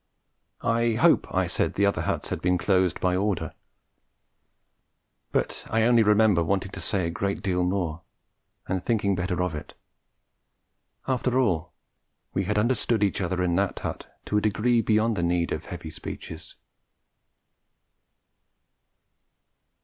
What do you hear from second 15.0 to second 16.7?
the need of heavy speeches.